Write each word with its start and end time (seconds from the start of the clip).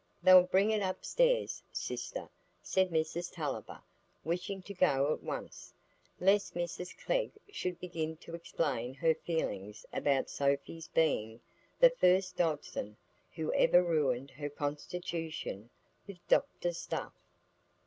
"They'll 0.23 0.41
bring 0.41 0.71
it 0.71 0.81
upstairs, 0.81 1.61
sister," 1.71 2.27
said 2.63 2.89
Mrs 2.89 3.31
Tulliver, 3.31 3.83
wishing 4.23 4.63
to 4.63 4.73
go 4.73 5.13
at 5.13 5.21
once, 5.21 5.75
lest 6.19 6.55
Mrs 6.55 6.95
Glegg 7.05 7.33
should 7.51 7.79
begin 7.79 8.17
to 8.17 8.33
explain 8.33 8.95
her 8.95 9.13
feelings 9.13 9.85
about 9.93 10.27
Sophy's 10.31 10.87
being 10.87 11.39
the 11.79 11.91
first 11.91 12.35
Dodson 12.35 12.97
who 13.35 13.53
ever 13.53 13.83
ruined 13.83 14.31
her 14.31 14.49
constitution 14.49 15.69
with 16.07 16.17
doctor's 16.27 16.79
stuff. 16.79 17.13